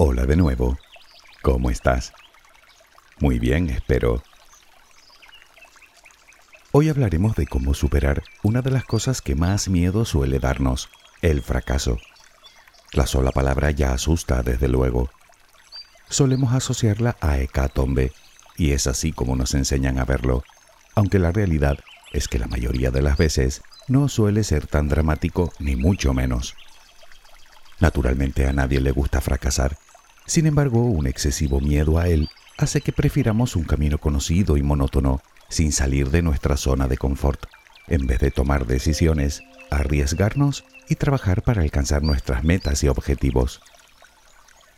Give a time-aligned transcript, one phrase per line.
[0.00, 0.78] Hola de nuevo.
[1.42, 2.12] ¿Cómo estás?
[3.18, 4.22] Muy bien, espero.
[6.70, 10.88] Hoy hablaremos de cómo superar una de las cosas que más miedo suele darnos,
[11.20, 11.98] el fracaso.
[12.92, 15.10] La sola palabra ya asusta, desde luego.
[16.08, 18.12] Solemos asociarla a hecatombe,
[18.56, 20.44] y es así como nos enseñan a verlo,
[20.94, 21.80] aunque la realidad
[22.12, 26.54] es que la mayoría de las veces no suele ser tan dramático ni mucho menos.
[27.80, 29.76] Naturalmente a nadie le gusta fracasar,
[30.28, 32.28] sin embargo un excesivo miedo a él
[32.58, 37.46] hace que prefiramos un camino conocido y monótono, sin salir de nuestra zona de confort,
[37.86, 43.62] en vez de tomar decisiones, arriesgarnos y trabajar para alcanzar nuestras metas y objetivos.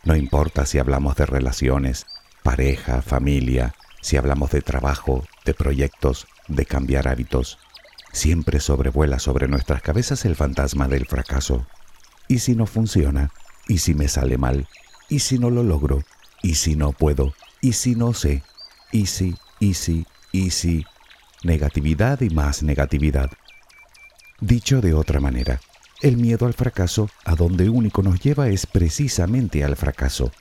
[0.03, 2.05] No importa si hablamos de relaciones,
[2.43, 7.59] pareja, familia, si hablamos de trabajo, de proyectos, de cambiar hábitos,
[8.13, 11.67] siempre sobrevuela sobre nuestras cabezas el fantasma del fracaso.
[12.27, 13.31] ¿Y si no funciona?
[13.67, 14.67] ¿Y si me sale mal?
[15.11, 16.05] ¿Y si no lo logro?
[16.41, 17.33] ¿Y si no puedo?
[17.59, 18.43] ¿Y si no sé?
[18.93, 19.35] ¿Y si?
[19.59, 20.05] ¿Y si?
[20.31, 20.85] ¿Y si?
[21.43, 23.29] Negatividad y más negatividad.
[24.39, 25.59] Dicho de otra manera,
[26.01, 30.31] el miedo al fracaso a donde único nos lleva es precisamente al fracaso,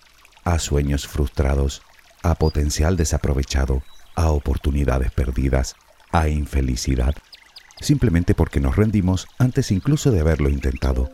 [0.44, 1.82] a sueños frustrados,
[2.22, 3.82] a potencial desaprovechado,
[4.14, 5.74] a oportunidades perdidas,
[6.12, 7.16] a infelicidad,
[7.80, 11.10] simplemente porque nos rendimos antes incluso de haberlo intentado.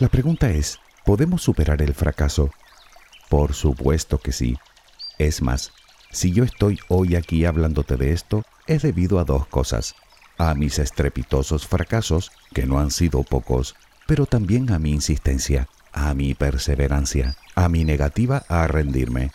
[0.00, 2.50] La pregunta es, ¿podemos superar el fracaso?
[3.28, 4.56] Por supuesto que sí.
[5.18, 5.72] Es más,
[6.10, 9.94] si yo estoy hoy aquí hablándote de esto, es debido a dos cosas.
[10.38, 16.14] A mis estrepitosos fracasos, que no han sido pocos, pero también a mi insistencia, a
[16.14, 19.32] mi perseverancia, a mi negativa a rendirme,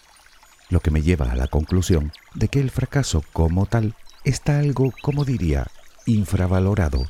[0.71, 3.93] lo que me lleva a la conclusión de que el fracaso como tal
[4.23, 5.67] está algo, como diría,
[6.08, 7.05] infravalorado.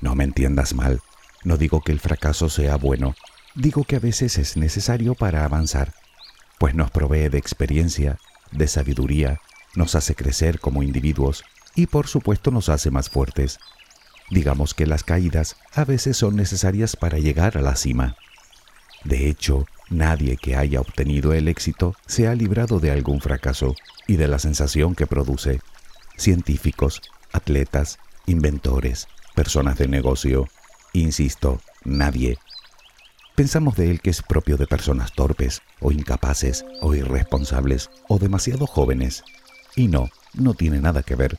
[0.00, 1.00] No me entiendas mal,
[1.44, 3.14] no digo que el fracaso sea bueno,
[3.54, 5.94] digo que a veces es necesario para avanzar,
[6.58, 8.18] pues nos provee de experiencia,
[8.52, 9.40] de sabiduría,
[9.74, 13.58] nos hace crecer como individuos y por supuesto nos hace más fuertes.
[14.30, 18.16] Digamos que las caídas a veces son necesarias para llegar a la cima.
[19.04, 23.74] De hecho, Nadie que haya obtenido el éxito se ha librado de algún fracaso
[24.06, 25.60] y de la sensación que produce.
[26.16, 27.02] Científicos,
[27.32, 30.48] atletas, inventores, personas de negocio,
[30.92, 32.38] insisto, nadie.
[33.34, 38.66] Pensamos de él que es propio de personas torpes o incapaces o irresponsables o demasiado
[38.66, 39.24] jóvenes.
[39.76, 41.36] Y no, no tiene nada que ver.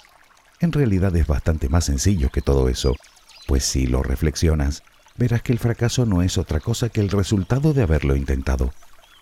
[0.59, 2.95] En realidad es bastante más sencillo que todo eso,
[3.47, 4.83] pues si lo reflexionas,
[5.17, 8.73] verás que el fracaso no es otra cosa que el resultado de haberlo intentado,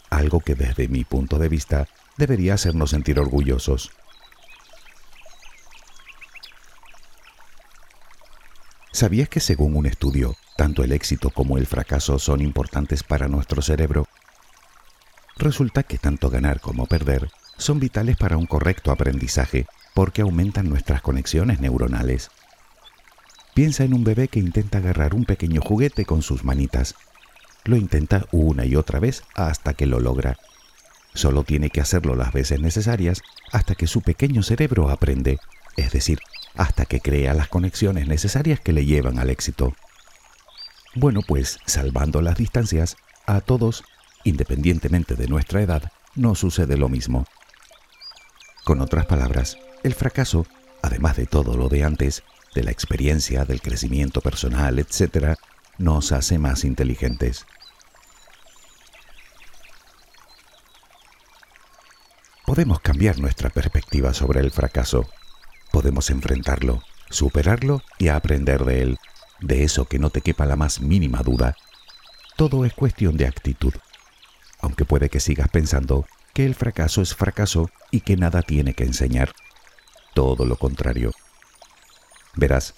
[0.09, 3.91] algo que desde mi punto de vista debería hacernos sentir orgullosos.
[8.99, 13.61] ¿Sabías que según un estudio, tanto el éxito como el fracaso son importantes para nuestro
[13.61, 14.09] cerebro?
[15.37, 21.01] Resulta que tanto ganar como perder son vitales para un correcto aprendizaje porque aumentan nuestras
[21.01, 22.29] conexiones neuronales.
[23.53, 26.95] Piensa en un bebé que intenta agarrar un pequeño juguete con sus manitas.
[27.63, 30.35] Lo intenta una y otra vez hasta que lo logra.
[31.13, 33.21] Solo tiene que hacerlo las veces necesarias
[33.53, 35.37] hasta que su pequeño cerebro aprende,
[35.77, 36.19] es decir,
[36.55, 39.73] hasta que crea las conexiones necesarias que le llevan al éxito.
[40.95, 43.83] Bueno, pues, salvando las distancias, a todos,
[44.23, 47.25] independientemente de nuestra edad, no sucede lo mismo.
[48.63, 50.45] Con otras palabras, el fracaso,
[50.81, 52.23] además de todo lo de antes,
[52.55, 55.37] de la experiencia, del crecimiento personal, etc.,
[55.77, 57.45] nos hace más inteligentes.
[62.45, 65.07] Podemos cambiar nuestra perspectiva sobre el fracaso.
[65.79, 68.97] Podemos enfrentarlo, superarlo y aprender de él,
[69.39, 71.55] de eso que no te quepa la más mínima duda.
[72.35, 73.73] Todo es cuestión de actitud.
[74.59, 78.83] Aunque puede que sigas pensando que el fracaso es fracaso y que nada tiene que
[78.83, 79.31] enseñar.
[80.13, 81.13] Todo lo contrario.
[82.35, 82.73] Verás,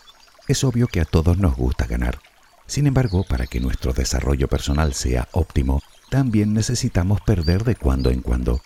[0.48, 2.20] es obvio que a todos nos gusta ganar.
[2.68, 5.82] Sin embargo, para que nuestro desarrollo personal sea óptimo,
[6.12, 8.62] también necesitamos perder de cuando en cuando.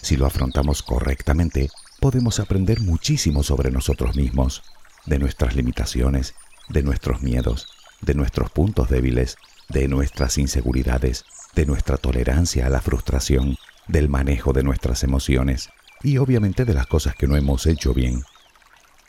[0.00, 1.68] Si lo afrontamos correctamente,
[2.00, 4.62] podemos aprender muchísimo sobre nosotros mismos,
[5.06, 6.34] de nuestras limitaciones,
[6.68, 7.68] de nuestros miedos,
[8.00, 9.36] de nuestros puntos débiles,
[9.68, 11.24] de nuestras inseguridades,
[11.54, 13.56] de nuestra tolerancia a la frustración,
[13.86, 15.68] del manejo de nuestras emociones
[16.02, 18.24] y obviamente de las cosas que no hemos hecho bien.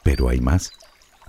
[0.04, 0.72] Pero hay más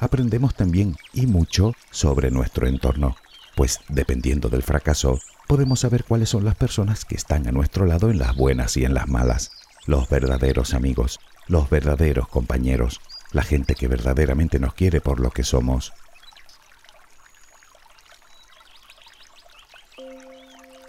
[0.03, 3.17] aprendemos también y mucho sobre nuestro entorno,
[3.55, 8.11] pues dependiendo del fracaso, podemos saber cuáles son las personas que están a nuestro lado
[8.11, 9.53] en las buenas y en las malas,
[9.87, 11.20] los verdaderos amigos,
[11.52, 15.93] los verdaderos compañeros, la gente que verdaderamente nos quiere por lo que somos.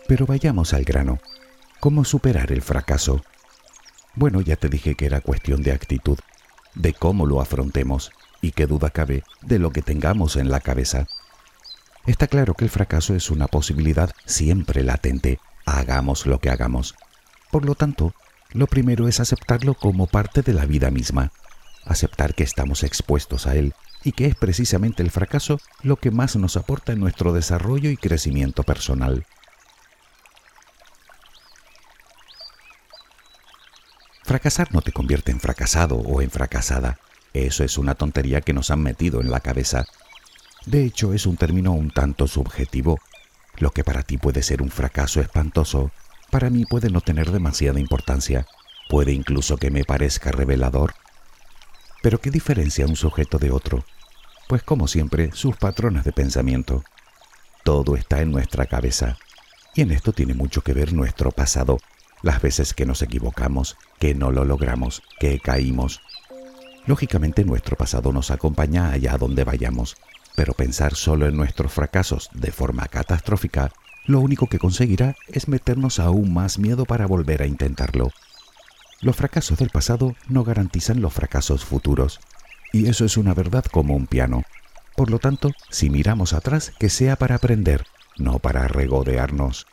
[0.07, 1.19] Pero vayamos al grano.
[1.81, 3.25] ¿Cómo superar el fracaso?
[4.15, 6.17] Bueno, ya te dije que era cuestión de actitud,
[6.75, 11.07] de cómo lo afrontemos y qué duda cabe de lo que tengamos en la cabeza.
[12.05, 16.95] Está claro que el fracaso es una posibilidad siempre latente, hagamos lo que hagamos.
[17.51, 18.13] Por lo tanto,
[18.53, 21.31] lo primero es aceptarlo como parte de la vida misma,
[21.85, 23.73] aceptar que estamos expuestos a él
[24.03, 27.97] y que es precisamente el fracaso lo que más nos aporta en nuestro desarrollo y
[27.97, 29.25] crecimiento personal.
[34.23, 36.97] Fracasar no te convierte en fracasado o en fracasada.
[37.33, 39.85] Eso es una tontería que nos han metido en la cabeza.
[40.65, 42.99] De hecho, es un término un tanto subjetivo.
[43.57, 45.91] Lo que para ti puede ser un fracaso espantoso,
[46.33, 48.47] para mí puede no tener demasiada importancia.
[48.89, 50.95] Puede incluso que me parezca revelador.
[52.01, 53.85] Pero ¿qué diferencia un sujeto de otro?
[54.47, 56.83] Pues como siempre, sus patrones de pensamiento.
[57.63, 59.15] Todo está en nuestra cabeza.
[59.75, 61.77] Y en esto tiene mucho que ver nuestro pasado,
[62.23, 66.01] las veces que nos equivocamos, que no lo logramos, que caímos.
[66.87, 69.97] Lógicamente nuestro pasado nos acompaña allá donde vayamos,
[70.35, 73.71] pero pensar solo en nuestros fracasos de forma catastrófica,
[74.05, 78.11] lo único que conseguirá es meternos aún más miedo para volver a intentarlo.
[79.01, 82.19] Los fracasos del pasado no garantizan los fracasos futuros,
[82.71, 84.43] y eso es una verdad como un piano.
[84.95, 87.85] Por lo tanto, si miramos atrás, que sea para aprender,
[88.17, 89.67] no para regodearnos.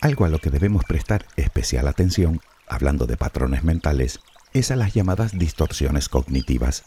[0.00, 4.20] Algo a lo que debemos prestar especial atención, hablando de patrones mentales,
[4.52, 6.84] es a las llamadas distorsiones cognitivas.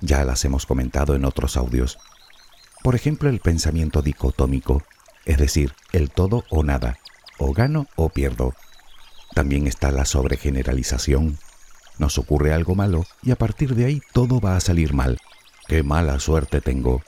[0.00, 1.98] Ya las hemos comentado en otros audios.
[2.82, 4.82] Por ejemplo, el pensamiento dicotómico,
[5.24, 6.98] es decir, el todo o nada,
[7.38, 8.54] o gano o pierdo.
[9.34, 11.38] También está la sobregeneralización.
[11.98, 15.18] Nos ocurre algo malo y a partir de ahí todo va a salir mal.
[15.66, 17.02] ¡Qué mala suerte tengo!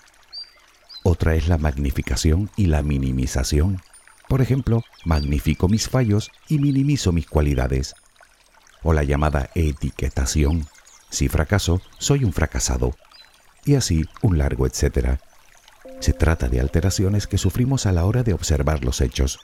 [1.02, 3.80] Otra es la magnificación y la minimización.
[4.28, 7.94] Por ejemplo, magnifico mis fallos y minimizo mis cualidades.
[8.82, 10.66] O la llamada etiquetación.
[11.10, 12.96] Si fracaso, soy un fracasado.
[13.64, 15.20] Y así un largo etcétera.
[16.00, 19.40] Se trata de alteraciones que sufrimos a la hora de observar los hechos,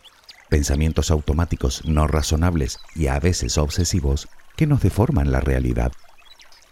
[0.49, 5.93] pensamientos automáticos no razonables y a veces obsesivos que nos deforman la realidad.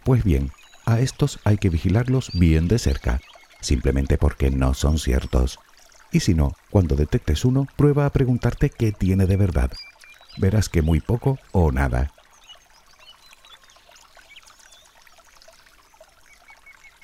[0.05, 0.53] Pues bien,
[0.87, 3.21] a estos hay que vigilarlos bien de cerca,
[3.61, 5.59] simplemente porque no son ciertos.
[6.13, 9.71] Y si no, cuando detectes uno, prueba a preguntarte qué tiene de verdad.
[10.39, 12.14] Verás que muy poco o nada.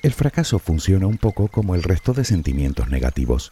[0.01, 3.51] El fracaso funciona un poco como el resto de sentimientos negativos.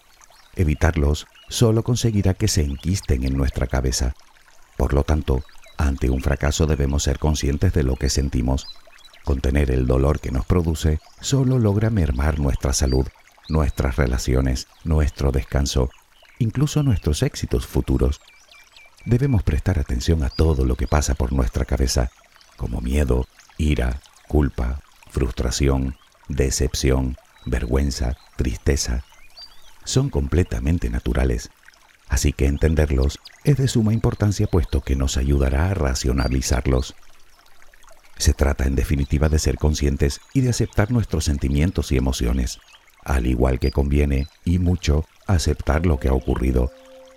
[0.55, 4.15] Evitarlos solo conseguirá que se enquisten en nuestra cabeza.
[4.77, 5.43] Por lo tanto,
[5.77, 8.67] ante un fracaso debemos ser conscientes de lo que sentimos.
[9.23, 13.05] Contener el dolor que nos produce solo logra mermar nuestra salud
[13.49, 15.89] nuestras relaciones, nuestro descanso,
[16.37, 18.21] incluso nuestros éxitos futuros.
[19.05, 22.11] Debemos prestar atención a todo lo que pasa por nuestra cabeza,
[22.57, 25.95] como miedo, ira, culpa, frustración,
[26.29, 29.03] decepción, vergüenza, tristeza.
[29.83, 31.49] Son completamente naturales,
[32.07, 36.95] así que entenderlos es de suma importancia puesto que nos ayudará a racionalizarlos.
[38.17, 42.59] Se trata en definitiva de ser conscientes y de aceptar nuestros sentimientos y emociones
[43.03, 46.71] al igual que conviene, y mucho, aceptar lo que ha ocurrido,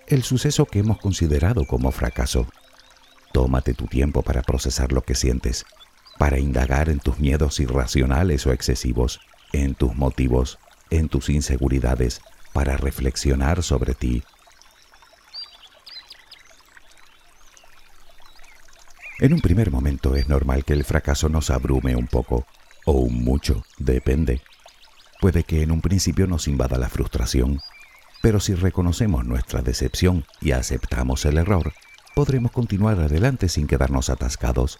[0.07, 2.47] el suceso que hemos considerado como fracaso.
[3.31, 5.65] Tómate tu tiempo para procesar lo que sientes,
[6.17, 9.19] para indagar en tus miedos irracionales o excesivos,
[9.51, 12.21] en tus motivos, en tus inseguridades,
[12.53, 14.23] para reflexionar sobre ti.
[19.19, 22.45] En un primer momento es normal que el fracaso nos abrume un poco,
[22.85, 24.41] o un mucho, depende.
[25.21, 27.61] Puede que en un principio nos invada la frustración,
[28.21, 31.73] pero si reconocemos nuestra decepción y aceptamos el error,
[32.15, 34.79] podremos continuar adelante sin quedarnos atascados.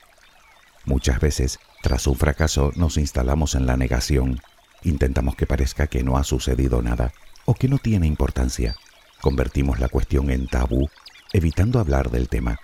[0.85, 4.41] Muchas veces, tras un fracaso, nos instalamos en la negación,
[4.83, 7.13] intentamos que parezca que no ha sucedido nada
[7.45, 8.75] o que no tiene importancia.
[9.21, 10.89] Convertimos la cuestión en tabú,
[11.31, 12.59] evitando hablar del tema.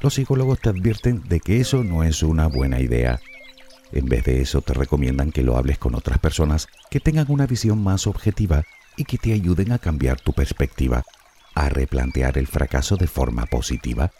[0.00, 3.20] Los psicólogos te advierten de que eso no es una buena idea
[3.94, 7.46] en vez de eso, te recomiendan que lo hables con otras personas que tengan una
[7.46, 8.64] visión más objetiva
[8.96, 11.04] y que te ayuden a cambiar tu perspectiva,
[11.54, 14.10] a replantear el fracaso de forma positiva.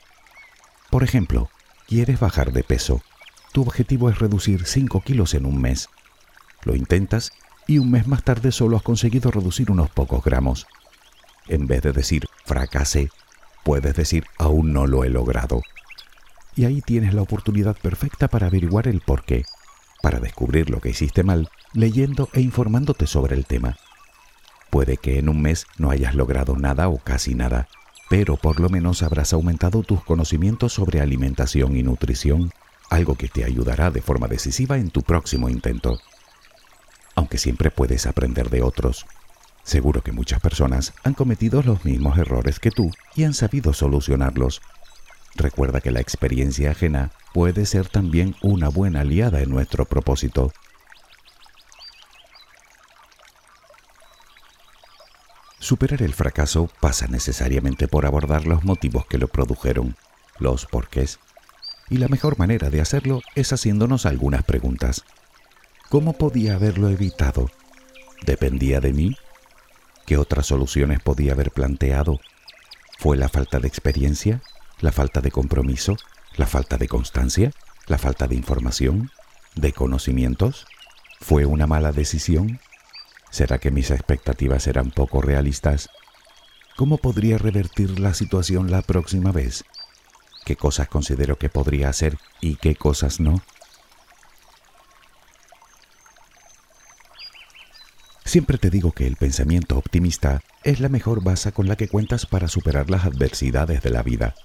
[0.90, 1.50] Por ejemplo,
[1.86, 3.02] quieres bajar de peso.
[3.52, 5.88] Tu objetivo es reducir 5 kilos en un mes.
[6.62, 7.32] Lo intentas
[7.66, 10.66] y un mes más tarde solo has conseguido reducir unos pocos gramos.
[11.48, 13.10] En vez de decir fracasé,
[13.62, 15.62] puedes decir aún no lo he logrado.
[16.56, 19.44] Y ahí tienes la oportunidad perfecta para averiguar el por qué
[20.04, 23.78] para descubrir lo que hiciste mal, leyendo e informándote sobre el tema,
[24.68, 27.68] Puede que en un mes no hayas logrado nada o casi nada,
[28.16, 32.52] pero por lo menos habrás aumentado tus conocimientos sobre alimentación y nutrición,
[32.88, 35.98] algo que te ayudará de forma decisiva en tu próximo intento.
[37.16, 39.04] Aunque siempre puedes aprender de otros.
[39.64, 44.62] Seguro que muchas personas han cometido los mismos errores que tú y han sabido solucionarlos.
[45.34, 50.52] Recuerda que la experiencia ajena puede ser también una buena aliada en nuestro propósito.
[55.64, 59.96] Superar el fracaso pasa necesariamente por abordar los motivos que lo produjeron,
[60.38, 61.20] los porqués.
[61.88, 65.06] Y la mejor manera de hacerlo es haciéndonos algunas preguntas.
[65.88, 67.50] ¿Cómo podía haberlo evitado?
[68.26, 69.16] ¿Dependía de mí?
[70.04, 72.20] ¿Qué otras soluciones podía haber planteado?
[72.98, 74.42] ¿Fue la falta de experiencia?
[74.82, 75.96] ¿La falta de compromiso?
[76.36, 77.52] ¿La falta de constancia?
[77.86, 79.10] ¿La falta de información?
[79.54, 80.66] ¿De conocimientos?
[81.20, 82.60] ¿Fue una mala decisión?
[83.34, 85.90] ¿Será que mis expectativas eran poco realistas?
[86.76, 89.64] ¿Cómo podría revertir la situación la próxima vez?
[90.44, 93.42] ¿Qué cosas considero que podría hacer y qué cosas no?
[98.24, 102.26] Siempre te digo que el pensamiento optimista es la mejor base con la que cuentas
[102.26, 104.36] para superar las adversidades de la vida.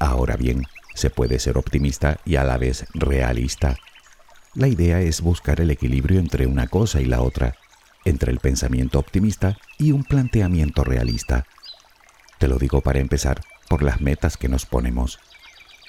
[0.00, 0.64] Ahora bien,
[0.96, 3.76] se puede ser optimista y a la vez realista.
[4.54, 7.56] La idea es buscar el equilibrio entre una cosa y la otra,
[8.04, 11.46] entre el pensamiento optimista y un planteamiento realista.
[12.38, 15.18] Te lo digo para empezar por las metas que nos ponemos.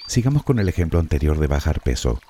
[0.06, 2.20] Sigamos con el ejemplo anterior de bajar peso.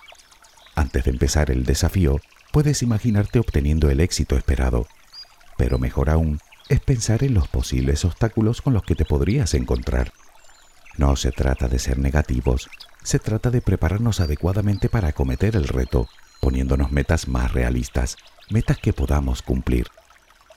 [0.74, 2.20] Antes de empezar el desafío,
[2.52, 4.86] puedes imaginarte obteniendo el éxito esperado,
[5.56, 10.12] pero mejor aún es pensar en los posibles obstáculos con los que te podrías encontrar.
[10.96, 12.68] No se trata de ser negativos,
[13.02, 16.08] se trata de prepararnos adecuadamente para acometer el reto,
[16.40, 18.16] poniéndonos metas más realistas
[18.50, 19.88] metas que podamos cumplir.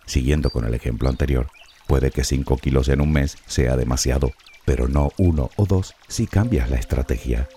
[0.06, 1.50] Siguiendo con el ejemplo anterior,
[1.88, 4.32] puede que 5 kilos en un mes sea demasiado,
[4.66, 7.48] pero no uno o dos si cambias la estrategia.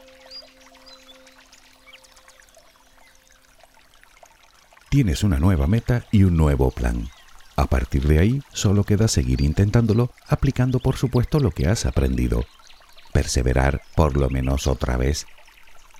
[4.88, 7.08] Tienes una nueva meta y un nuevo plan.
[7.56, 12.44] A partir de ahí, solo queda seguir intentándolo, aplicando por supuesto lo que has aprendido.
[13.12, 15.26] Perseverar por lo menos otra vez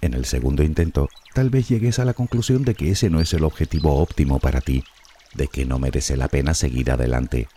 [0.03, 3.33] en el segundo intento, tal vez llegues a la conclusión de que ese no es
[3.33, 4.85] el objetivo óptimo para ti,
[5.35, 7.49] de que no merece la pena seguir adelante.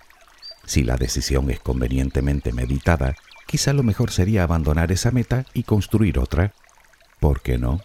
[0.65, 3.15] Si la decisión es convenientemente meditada,
[3.45, 6.53] quizá lo mejor sería abandonar esa meta y construir otra.
[7.19, 7.81] ¿Por qué no?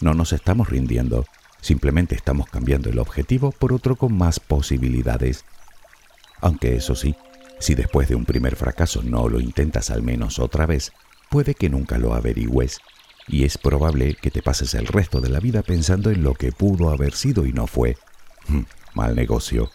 [0.00, 1.24] No nos estamos rindiendo,
[1.60, 5.44] simplemente estamos cambiando el objetivo por otro con más posibilidades.
[6.40, 7.14] Aunque eso sí,
[7.60, 10.92] si después de un primer fracaso no lo intentas al menos otra vez,
[11.30, 12.80] puede que nunca lo averigües
[13.26, 16.52] y es probable que te pases el resto de la vida pensando en lo que
[16.52, 17.96] pudo haber sido y no fue.
[18.48, 18.62] Hmm,
[18.94, 19.70] mal negocio.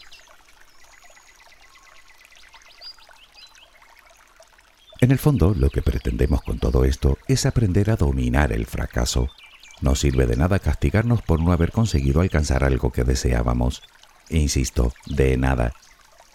[5.01, 9.29] En el fondo, lo que pretendemos con todo esto es aprender a dominar el fracaso.
[9.81, 13.81] No sirve de nada castigarnos por no haber conseguido alcanzar algo que deseábamos.
[14.29, 15.73] insisto, de nada.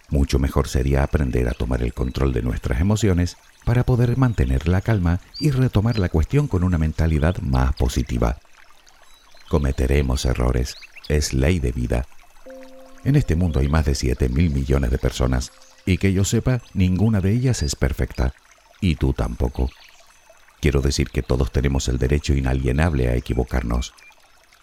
[0.09, 4.81] Mucho mejor sería aprender a tomar el control de nuestras emociones para poder mantener la
[4.81, 8.39] calma y retomar la cuestión con una mentalidad más positiva.
[9.49, 10.77] Cometeremos errores,
[11.09, 12.07] es ley de vida.
[13.05, 15.53] En este mundo hay más de 7 mil millones de personas
[15.87, 18.35] y que yo sepa, ninguna de ellas es perfecta,
[18.81, 19.71] y tú tampoco.
[20.61, 23.93] Quiero decir que todos tenemos el derecho inalienable a equivocarnos,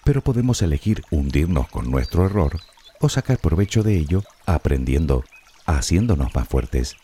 [0.04, 2.60] pero podemos elegir hundirnos con nuestro error
[3.00, 5.24] o sacar provecho de ello aprendiendo,
[5.66, 6.96] haciéndonos más fuertes.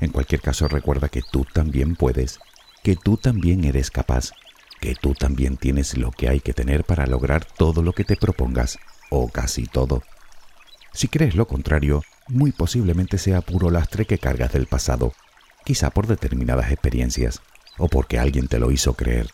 [0.00, 2.40] En cualquier caso, recuerda que tú también puedes,
[2.82, 4.32] que tú también eres capaz,
[4.80, 8.16] que tú también tienes lo que hay que tener para lograr todo lo que te
[8.16, 8.78] propongas,
[9.10, 10.02] o casi todo.
[10.94, 15.12] Si crees lo contrario, muy posiblemente sea puro lastre que cargas del pasado,
[15.64, 17.42] quizá por determinadas experiencias,
[17.76, 19.28] o porque alguien te lo hizo creer.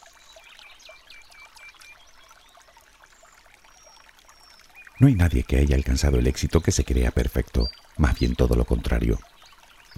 [4.99, 7.68] No hay nadie que haya alcanzado el éxito que se crea perfecto,
[7.99, 9.18] más bien todo lo contrario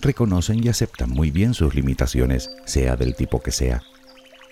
[0.00, 3.82] reconocen y aceptan muy bien sus limitaciones, sea del tipo que sea.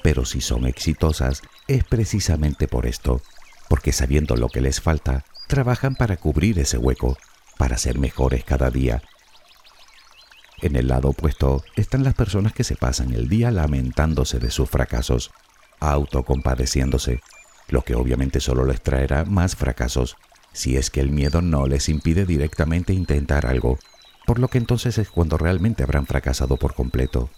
[0.03, 3.23] Pero si son exitosas, es precisamente por esto,
[3.69, 7.17] porque sabiendo lo que les falta, trabajan para cubrir ese hueco,
[7.59, 9.03] para ser mejores cada día.
[10.63, 14.71] En el lado opuesto están las personas que se pasan el día lamentándose de sus
[14.71, 15.31] fracasos,
[15.81, 17.21] autocompadeciéndose,
[17.69, 20.17] lo que obviamente solo les traerá más fracasos,
[20.53, 23.79] si es que el miedo no les impide directamente intentar algo
[24.27, 27.31] por lo que entonces es cuando realmente habrán fracasado por completo.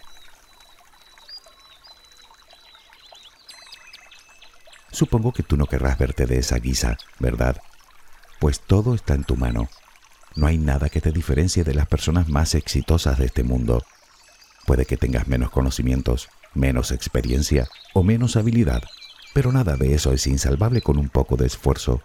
[4.90, 7.60] Supongo que tú no querrás verte de esa guisa, ¿verdad?
[8.40, 9.68] Pues todo está en tu mano.
[10.34, 13.84] no hay nada que te diferencie de las personas más exitosas de este mundo.
[14.66, 18.82] Puede que tengas menos conocimientos, menos experiencia o menos habilidad,
[19.34, 22.02] pero nada de eso es insalvable con un poco de esfuerzo.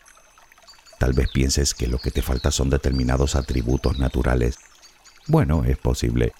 [0.99, 4.57] Tal vez pienses que lo que te falta son determinados atributos naturales.
[5.27, 6.33] Bueno, es posible.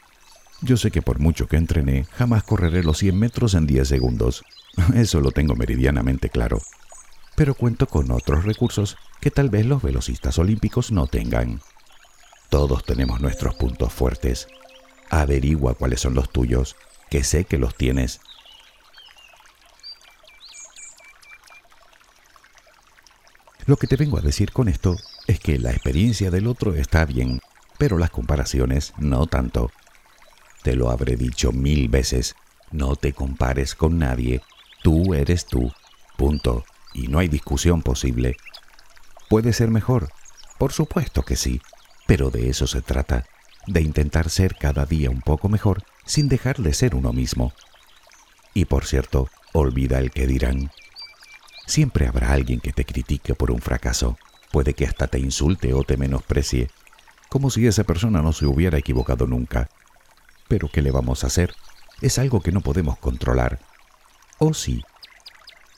[0.62, 4.44] Yo sé que por mucho que entrené, jamás correré los 100 metros en 10 segundos.
[4.96, 6.62] Eso lo tengo meridianamente claro.
[7.36, 11.62] Pero cuento con otros recursos que tal vez los velocistas olímpicos no tengan.
[12.50, 14.48] Todos tenemos nuestros puntos fuertes.
[15.10, 16.76] Averigua cuáles son los tuyos,
[17.10, 18.20] que sé que los tienes
[23.66, 27.06] Lo que te vengo a decir con esto es que la experiencia del otro está
[27.06, 27.40] bien,
[27.78, 29.72] pero las comparaciones no tanto.
[30.64, 32.36] Te lo habré dicho mil veces,
[32.72, 34.42] no te compares con nadie,
[34.82, 35.72] tú eres tú,
[36.18, 38.38] punto, y no hay discusión posible.
[39.30, 40.10] ¿Puede ser mejor?
[40.58, 41.62] Por supuesto que sí,
[42.08, 43.26] pero de eso se trata,
[43.68, 47.54] de intentar ser cada día un poco mejor sin dejar de ser uno mismo.
[48.54, 50.72] Y por cierto, olvida el que dirán.
[51.66, 54.18] Siempre habrá alguien que te critique por un fracaso.
[54.52, 56.70] Puede que hasta te insulte o te menosprecie,
[57.34, 59.68] como si esa persona no se hubiera equivocado nunca.
[60.48, 61.56] Pero ¿qué le vamos a hacer?
[62.00, 63.58] Es algo que no podemos controlar.
[64.38, 64.84] ¿O sí?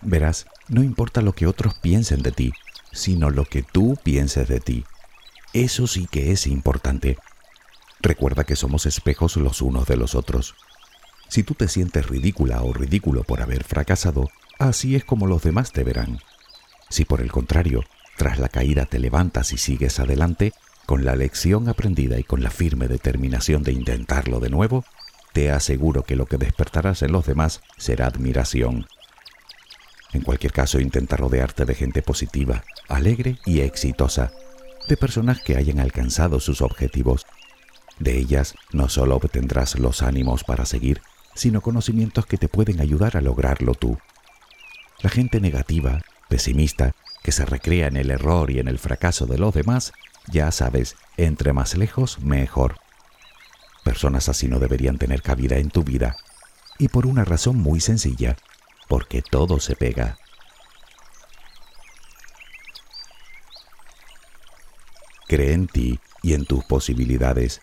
[0.02, 2.52] Verás, no importa lo que otros piensen de ti,
[2.92, 4.84] sino lo que tú pienses de ti.
[5.54, 7.18] Eso sí que es importante.
[8.02, 10.56] Recuerda que somos espejos los unos de los otros.
[11.30, 14.28] Si tú te sientes ridícula o ridículo por haber fracasado,
[14.60, 16.20] así es como los demás te verán.
[16.90, 17.86] Si por el contrario,
[18.18, 20.52] tras la caída te levantas y sigues adelante,
[20.86, 24.86] con la lección aprendida y con la firme determinación de intentarlo de nuevo,
[25.34, 28.88] te aseguro que lo que despertarás en los demás será admiración.
[30.14, 34.32] En cualquier caso, intenta rodearte de gente positiva, alegre y exitosa,
[34.88, 37.26] de personas que hayan alcanzado sus objetivos.
[38.00, 41.02] De ellas no solo obtendrás los ánimos para seguir,
[41.34, 43.98] sino conocimientos que te pueden ayudar a lograrlo tú.
[45.02, 49.38] La gente negativa, pesimista, que se recrea en el error y en el fracaso de
[49.38, 49.92] los demás,
[50.32, 52.78] ya sabes, entre más lejos, mejor.
[53.84, 56.18] Personas así no deberían tener cabida en tu vida,
[56.80, 58.36] y por una razón muy sencilla,
[58.88, 60.18] porque todo se pega.
[65.28, 67.62] Cree en ti y en tus posibilidades.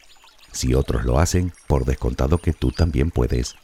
[0.52, 3.54] Si otros lo hacen, por descontado que tú también puedes.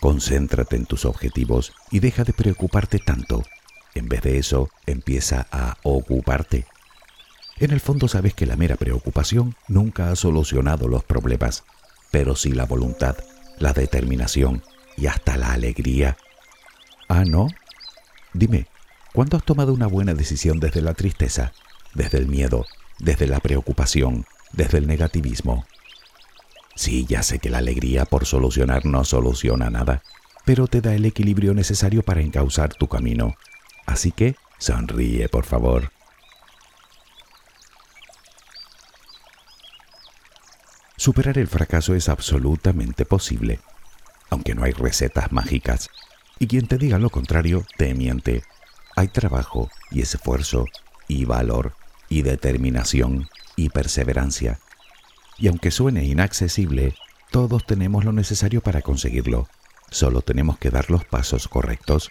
[0.00, 3.42] Concéntrate en tus objetivos y deja de preocuparte tanto.
[3.94, 6.66] En vez de eso, empieza a ocuparte.
[7.58, 11.64] En el fondo sabes que la mera preocupación nunca ha solucionado los problemas,
[12.10, 13.16] pero sí la voluntad,
[13.58, 14.62] la determinación
[14.96, 16.16] y hasta la alegría.
[17.08, 17.46] Ah, ¿no?
[18.32, 18.66] Dime,
[19.12, 21.52] ¿cuándo has tomado una buena decisión desde la tristeza,
[21.94, 22.66] desde el miedo,
[22.98, 25.64] desde la preocupación, desde el negativismo?
[26.74, 30.02] Sí, ya sé que la alegría por solucionar no soluciona nada,
[30.44, 33.36] pero te da el equilibrio necesario para encauzar tu camino.
[33.86, 35.92] Así que sonríe, por favor.
[41.04, 43.60] Superar el fracaso es absolutamente posible,
[44.30, 45.90] aunque no hay recetas mágicas.
[46.38, 48.42] Y quien te diga lo contrario te miente.
[48.96, 50.64] Hay trabajo y esfuerzo
[51.06, 51.74] y valor
[52.08, 54.60] y determinación y perseverancia
[55.36, 56.94] y aunque suene inaccesible,
[57.30, 59.46] todos tenemos lo necesario para conseguirlo.
[59.90, 62.10] Solo tenemos que dar los pasos correctos.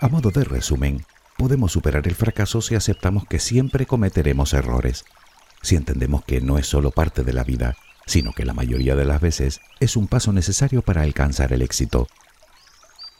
[0.00, 1.06] A modo de resumen,
[1.38, 5.04] podemos superar el fracaso si aceptamos que siempre cometeremos errores,
[5.64, 9.04] si entendemos que no es solo parte de la vida, sino que la mayoría de
[9.04, 12.06] las veces es un paso necesario para alcanzar el éxito.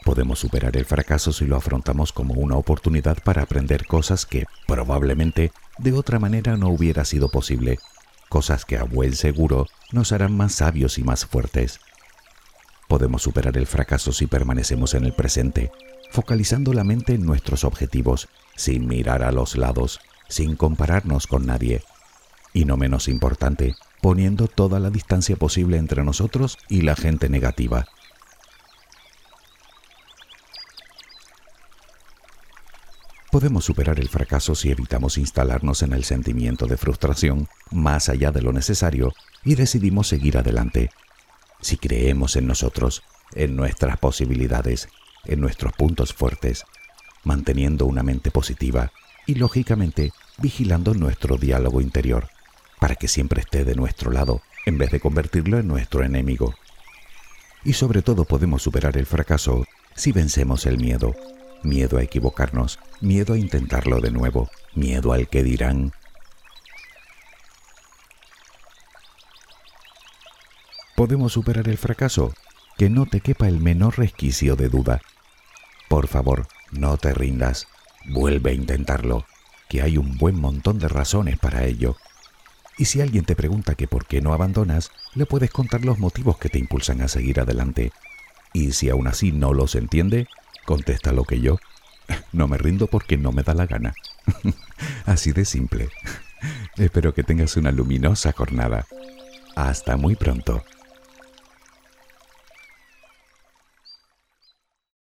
[0.05, 5.51] Podemos superar el fracaso si lo afrontamos como una oportunidad para aprender cosas que probablemente
[5.79, 7.79] de otra manera no hubiera sido posible
[8.29, 11.79] cosas que a buen seguro nos harán más sabios y más fuertes.
[12.89, 15.71] Podemos superar el fracaso si permanecemos en el presente,
[16.11, 21.83] focalizando la mente en nuestros objetivos, sin mirar a los lados, sin compararnos con nadie.
[22.55, 27.85] Y no menos importante, poniendo toda la distancia posible entre nosotros y la gente negativa.
[33.35, 38.41] Podemos superar el fracaso si evitamos instalarnos en el sentimiento de frustración más allá de
[38.41, 39.13] lo necesario
[39.45, 40.91] y decidimos seguir adelante.
[41.61, 44.89] Si creemos en nosotros, en nuestras posibilidades,
[45.25, 46.65] en nuestros puntos fuertes,
[47.25, 48.93] manteniendo una mente positiva
[49.27, 52.29] y, lógicamente, vigilando nuestro diálogo interior,
[52.85, 56.55] para que siempre esté de nuestro lado en vez de convertirlo en nuestro enemigo.
[57.65, 61.17] Y sobre todo podemos superar el fracaso si vencemos el miedo.
[61.63, 65.93] Miedo a equivocarnos, miedo a intentarlo de nuevo, miedo al que dirán.
[70.95, 72.35] Podemos superar el fracaso,
[72.77, 75.01] que no te quepa el menor resquicio de duda.
[75.89, 77.67] Por favor, no te rindas,
[78.11, 79.25] vuelve a intentarlo,
[79.71, 81.97] que hay un buen montón de razones para ello.
[82.77, 86.39] Y si alguien te pregunta que por qué no abandonas, le puedes contar los motivos
[86.39, 87.93] que te impulsan a seguir adelante.
[88.53, 90.27] Y si aún así no los entiende,
[90.65, 91.59] contesta lo que yo.
[92.33, 93.95] No me rindo porque no me da la gana.
[95.07, 95.89] Así de simple.
[96.77, 98.87] Espero que tengas una luminosa jornada.
[99.57, 100.63] Hasta muy pronto.